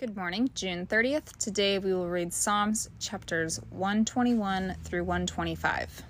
Good 0.00 0.16
morning, 0.16 0.48
June 0.54 0.86
30th. 0.86 1.36
Today 1.36 1.78
we 1.78 1.92
will 1.92 2.08
read 2.08 2.32
Psalms 2.32 2.88
chapters 2.98 3.60
121 3.68 4.76
through 4.82 5.04
125. 5.04 6.02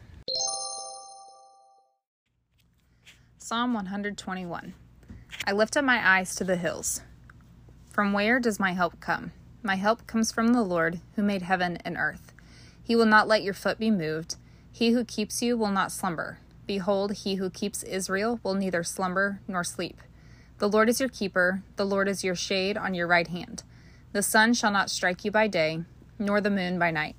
Psalm 3.38 3.74
121 3.74 4.74
I 5.44 5.50
lift 5.50 5.76
up 5.76 5.84
my 5.84 6.08
eyes 6.08 6.36
to 6.36 6.44
the 6.44 6.54
hills. 6.54 7.00
From 7.90 8.12
where 8.12 8.38
does 8.38 8.60
my 8.60 8.74
help 8.74 9.00
come? 9.00 9.32
My 9.60 9.74
help 9.74 10.06
comes 10.06 10.30
from 10.30 10.52
the 10.52 10.62
Lord, 10.62 11.00
who 11.16 11.22
made 11.24 11.42
heaven 11.42 11.76
and 11.84 11.96
earth. 11.96 12.32
He 12.80 12.94
will 12.94 13.06
not 13.06 13.26
let 13.26 13.42
your 13.42 13.54
foot 13.54 13.80
be 13.80 13.90
moved. 13.90 14.36
He 14.70 14.92
who 14.92 15.04
keeps 15.04 15.42
you 15.42 15.56
will 15.56 15.72
not 15.72 15.90
slumber. 15.90 16.38
Behold, 16.64 17.10
he 17.24 17.34
who 17.34 17.50
keeps 17.50 17.82
Israel 17.82 18.38
will 18.44 18.54
neither 18.54 18.84
slumber 18.84 19.40
nor 19.48 19.64
sleep. 19.64 20.00
The 20.58 20.68
Lord 20.68 20.88
is 20.88 21.00
your 21.00 21.08
keeper, 21.08 21.64
the 21.74 21.86
Lord 21.86 22.06
is 22.06 22.22
your 22.22 22.36
shade 22.36 22.76
on 22.76 22.94
your 22.94 23.08
right 23.08 23.26
hand. 23.26 23.64
The 24.12 24.22
sun 24.22 24.54
shall 24.54 24.72
not 24.72 24.90
strike 24.90 25.24
you 25.24 25.30
by 25.30 25.46
day, 25.46 25.84
nor 26.18 26.40
the 26.40 26.50
moon 26.50 26.80
by 26.80 26.90
night. 26.90 27.14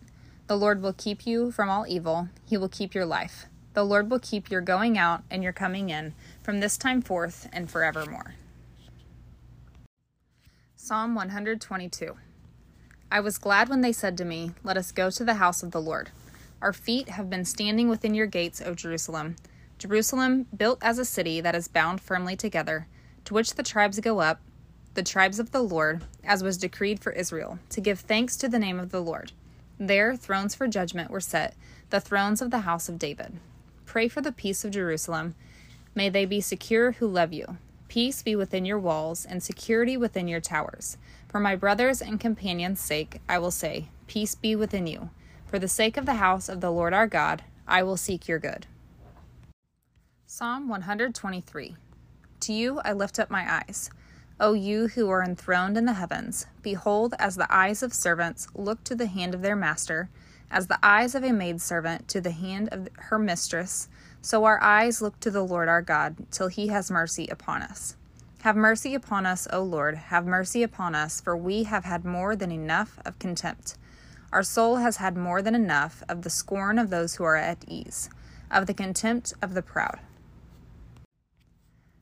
The 0.47 0.57
Lord 0.57 0.81
will 0.81 0.91
keep 0.91 1.25
you 1.25 1.49
from 1.49 1.69
all 1.69 1.85
evil, 1.87 2.27
he 2.45 2.57
will 2.57 2.67
keep 2.67 2.93
your 2.93 3.05
life. 3.05 3.45
The 3.73 3.85
Lord 3.85 4.11
will 4.11 4.19
keep 4.19 4.51
your 4.51 4.59
going 4.59 4.97
out 4.97 5.23
and 5.31 5.41
your 5.41 5.53
coming 5.53 5.89
in 5.89 6.13
from 6.43 6.59
this 6.59 6.77
time 6.77 7.01
forth 7.01 7.47
and 7.53 7.71
forevermore. 7.71 8.35
Psalm 10.75 11.15
122 11.15 12.17
I 13.09 13.19
was 13.21 13.37
glad 13.37 13.69
when 13.69 13.79
they 13.79 13.93
said 13.93 14.17
to 14.17 14.25
me, 14.25 14.51
Let 14.61 14.75
us 14.75 14.91
go 14.91 15.09
to 15.09 15.23
the 15.23 15.35
house 15.35 15.63
of 15.63 15.71
the 15.71 15.81
Lord. 15.81 16.09
Our 16.61 16.73
feet 16.73 17.09
have 17.09 17.29
been 17.29 17.45
standing 17.45 17.87
within 17.87 18.13
your 18.13 18.27
gates, 18.27 18.61
O 18.65 18.75
Jerusalem. 18.75 19.37
Jerusalem, 19.77 20.47
built 20.55 20.79
as 20.81 20.99
a 20.99 21.05
city 21.05 21.39
that 21.39 21.55
is 21.55 21.69
bound 21.69 22.01
firmly 22.01 22.35
together, 22.35 22.87
to 23.23 23.33
which 23.33 23.55
the 23.55 23.63
tribes 23.63 23.99
go 24.01 24.19
up 24.19 24.41
the 24.93 25.03
tribes 25.03 25.39
of 25.39 25.51
the 25.51 25.61
Lord, 25.61 26.03
as 26.23 26.43
was 26.43 26.57
decreed 26.57 26.99
for 26.99 27.11
Israel, 27.11 27.59
to 27.69 27.81
give 27.81 27.99
thanks 27.99 28.35
to 28.37 28.49
the 28.49 28.59
name 28.59 28.79
of 28.79 28.91
the 28.91 29.01
Lord. 29.01 29.31
There 29.79 30.15
thrones 30.15 30.53
for 30.53 30.67
judgment 30.67 31.09
were 31.09 31.21
set, 31.21 31.55
the 31.89 32.01
thrones 32.01 32.41
of 32.41 32.51
the 32.51 32.59
house 32.59 32.89
of 32.89 32.99
David. 32.99 33.39
Pray 33.85 34.07
for 34.07 34.21
the 34.21 34.31
peace 34.31 34.63
of 34.63 34.71
Jerusalem. 34.71 35.35
May 35.95 36.09
they 36.09 36.25
be 36.25 36.41
secure 36.41 36.93
who 36.93 37.07
love 37.07 37.33
you. 37.33 37.57
Peace 37.87 38.21
be 38.21 38.35
within 38.35 38.63
your 38.63 38.79
walls, 38.79 39.25
and 39.25 39.41
security 39.41 39.97
within 39.97 40.27
your 40.27 40.39
towers. 40.39 40.97
For 41.27 41.39
my 41.39 41.55
brothers 41.55 42.01
and 42.01 42.19
companions' 42.19 42.79
sake, 42.79 43.19
I 43.27 43.39
will 43.39 43.51
say, 43.51 43.87
Peace 44.07 44.35
be 44.35 44.55
within 44.55 44.87
you. 44.87 45.09
For 45.45 45.59
the 45.59 45.67
sake 45.67 45.97
of 45.97 46.05
the 46.05 46.15
house 46.15 46.47
of 46.47 46.61
the 46.61 46.71
Lord 46.71 46.93
our 46.93 47.07
God, 47.07 47.43
I 47.67 47.83
will 47.83 47.97
seek 47.97 48.27
your 48.27 48.39
good. 48.39 48.67
Psalm 50.25 50.69
123 50.69 51.75
To 52.41 52.53
you 52.53 52.79
I 52.85 52.93
lift 52.93 53.19
up 53.19 53.29
my 53.29 53.61
eyes. 53.67 53.89
O 54.43 54.53
you 54.53 54.87
who 54.87 55.07
are 55.11 55.21
enthroned 55.21 55.77
in 55.77 55.85
the 55.85 55.93
heavens, 55.93 56.47
behold, 56.63 57.13
as 57.19 57.35
the 57.35 57.53
eyes 57.53 57.83
of 57.83 57.93
servants 57.93 58.47
look 58.55 58.83
to 58.85 58.95
the 58.95 59.05
hand 59.05 59.35
of 59.35 59.43
their 59.43 59.55
master, 59.55 60.09
as 60.49 60.65
the 60.65 60.79
eyes 60.81 61.13
of 61.13 61.23
a 61.23 61.31
maidservant 61.31 62.07
to 62.07 62.19
the 62.19 62.31
hand 62.31 62.67
of 62.71 62.89
her 62.95 63.19
mistress, 63.19 63.87
so 64.19 64.43
our 64.43 64.59
eyes 64.59 64.99
look 64.99 65.19
to 65.19 65.29
the 65.29 65.45
Lord 65.45 65.69
our 65.69 65.83
God, 65.83 66.15
till 66.31 66.47
he 66.47 66.69
has 66.69 66.89
mercy 66.89 67.27
upon 67.27 67.61
us. 67.61 67.95
Have 68.41 68.55
mercy 68.55 68.95
upon 68.95 69.27
us, 69.27 69.47
O 69.53 69.61
Lord, 69.61 69.93
have 69.95 70.25
mercy 70.25 70.63
upon 70.63 70.95
us, 70.95 71.21
for 71.21 71.37
we 71.37 71.65
have 71.65 71.85
had 71.85 72.03
more 72.03 72.35
than 72.35 72.51
enough 72.51 72.97
of 73.05 73.19
contempt. 73.19 73.77
Our 74.33 74.41
soul 74.41 74.77
has 74.77 74.97
had 74.97 75.15
more 75.15 75.43
than 75.43 75.53
enough 75.53 76.01
of 76.09 76.23
the 76.23 76.31
scorn 76.31 76.79
of 76.79 76.89
those 76.89 77.15
who 77.15 77.23
are 77.25 77.37
at 77.37 77.63
ease, 77.67 78.09
of 78.49 78.65
the 78.65 78.73
contempt 78.73 79.35
of 79.39 79.53
the 79.53 79.61
proud. 79.61 79.99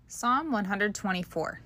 Psalm 0.08 0.54
124 0.54 1.60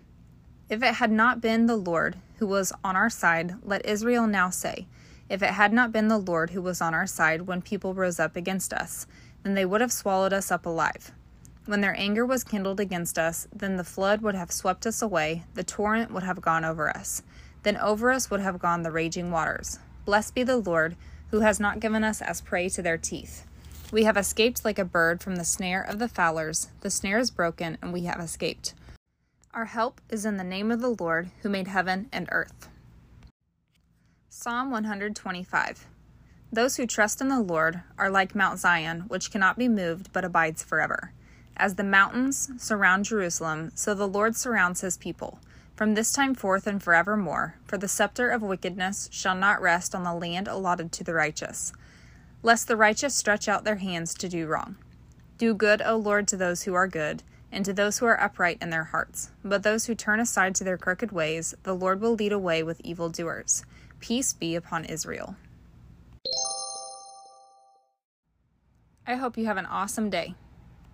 if 0.74 0.82
it 0.82 0.96
had 0.96 1.12
not 1.12 1.40
been 1.40 1.68
the 1.68 1.76
Lord 1.76 2.16
who 2.38 2.48
was 2.48 2.74
on 2.84 2.96
our 2.96 3.10
side, 3.10 3.58
let 3.62 3.86
Israel 3.86 4.26
now 4.26 4.50
say, 4.50 4.88
If 5.30 5.44
it 5.44 5.52
had 5.52 5.72
not 5.72 5.92
been 5.92 6.08
the 6.08 6.18
Lord 6.18 6.50
who 6.50 6.64
was 6.64 6.82
on 6.82 6.96
our 6.96 7.06
side 7.06 7.44
when 7.44 7.62
people 7.62 7.94
rose 7.94 8.20
up 8.20 8.36
against 8.36 8.74
us, 8.74 9.06
then 9.44 9.54
they 9.54 9.66
would 9.66 9.82
have 9.82 9.92
swallowed 9.92 10.34
us 10.34 10.50
up 10.50 10.66
alive. 10.66 11.12
When 11.68 11.82
their 11.82 11.96
anger 11.96 12.26
was 12.26 12.44
kindled 12.44 12.80
against 12.80 13.20
us, 13.20 13.48
then 13.56 13.78
the 13.78 13.84
flood 13.84 14.24
would 14.24 14.34
have 14.34 14.52
swept 14.52 14.88
us 14.88 15.04
away, 15.04 15.44
the 15.54 15.64
torrent 15.64 16.12
would 16.12 16.24
have 16.24 16.42
gone 16.42 16.66
over 16.66 16.90
us. 16.90 17.22
Then 17.62 17.78
over 17.78 18.10
us 18.10 18.32
would 18.32 18.42
have 18.42 18.58
gone 18.58 18.82
the 18.82 18.90
raging 18.90 19.30
waters. 19.30 19.78
Blessed 20.06 20.34
be 20.34 20.42
the 20.42 20.58
Lord, 20.58 20.96
who 21.30 21.42
has 21.42 21.60
not 21.60 21.82
given 21.82 22.04
us 22.04 22.20
as 22.20 22.42
prey 22.42 22.68
to 22.70 22.82
their 22.82 22.98
teeth. 22.98 23.46
We 23.92 24.06
have 24.06 24.18
escaped 24.18 24.66
like 24.66 24.80
a 24.80 24.86
bird 24.86 25.22
from 25.22 25.36
the 25.36 25.46
snare 25.46 25.84
of 25.84 26.00
the 26.00 26.10
fowlers. 26.10 26.70
The 26.82 26.90
snare 26.90 27.20
is 27.20 27.30
broken, 27.30 27.78
and 27.80 27.94
we 27.94 28.06
have 28.06 28.20
escaped. 28.20 28.74
Our 29.54 29.66
help 29.66 30.02
is 30.10 30.26
in 30.26 30.38
the 30.38 30.44
name 30.44 30.72
of 30.72 30.82
the 30.82 30.96
Lord 31.00 31.30
who 31.44 31.50
made 31.50 31.68
heaven 31.68 32.10
and 32.12 32.28
earth. 32.32 32.70
Psalm 34.28 34.72
125 34.72 35.86
Those 36.52 36.78
who 36.78 36.88
trust 36.88 37.22
in 37.22 37.28
the 37.28 37.40
Lord 37.40 37.82
are 37.96 38.10
like 38.10 38.34
Mount 38.34 38.58
Zion, 38.58 39.02
which 39.02 39.30
cannot 39.30 39.60
be 39.60 39.68
moved 39.68 40.12
but 40.12 40.26
abides 40.26 40.64
forever. 40.64 41.12
As 41.56 41.76
the 41.76 41.84
mountains 41.84 42.50
surround 42.58 43.06
Jerusalem, 43.06 43.72
so 43.76 43.94
the 43.94 44.08
Lord 44.08 44.36
surrounds 44.36 44.82
his 44.82 44.98
people, 44.98 45.40
from 45.76 45.94
this 45.94 46.12
time 46.12 46.34
forth 46.34 46.66
and 46.66 46.82
forevermore. 46.82 47.60
For 47.66 47.78
the 47.78 47.88
scepter 47.88 48.32
of 48.32 48.42
wickedness 48.42 49.08
shall 49.12 49.36
not 49.36 49.62
rest 49.62 49.94
on 49.94 50.04
the 50.04 50.16
land 50.16 50.48
allotted 50.48 50.92
to 50.94 51.04
the 51.04 51.14
righteous, 51.14 51.74
lest 52.42 52.68
the 52.68 52.76
righteous 52.76 53.14
stretch 53.14 53.48
out 53.48 53.66
their 53.66 53.76
hands 53.76 54.16
to 54.16 54.28
do 54.28 54.48
wrong. 54.48 54.78
Do 55.38 55.54
good, 55.54 55.84
O 55.86 55.96
Lord, 55.96 56.28
to 56.30 56.38
those 56.38 56.64
who 56.64 56.74
are 56.74 56.88
good 56.88 57.22
and 57.54 57.64
to 57.64 57.72
those 57.72 58.00
who 58.00 58.06
are 58.06 58.20
upright 58.20 58.58
in 58.62 58.70
their 58.72 58.86
hearts. 58.86 59.32
But 59.44 59.64
those 59.64 59.86
who 59.86 59.96
turn 59.96 60.20
aside 60.20 60.56
to 60.56 60.64
their 60.64 60.78
crooked 60.78 61.12
ways, 61.12 61.54
the 61.64 61.76
Lord 61.76 62.02
will 62.02 62.16
lead 62.16 62.34
away 62.34 62.64
with 62.64 62.82
evildoers. 62.84 63.64
Peace 64.00 64.34
be 64.34 64.56
upon 64.56 64.86
Israel. 64.86 65.38
I 69.06 69.16
hope 69.16 69.38
you 69.38 69.46
have 69.46 69.58
an 69.58 69.66
awesome 69.66 70.10
day. 70.10 70.36